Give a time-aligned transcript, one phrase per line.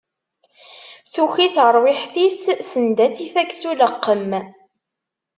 [1.13, 4.29] Tuki terwiḥt-is send ad tt-ifak s uleqqem.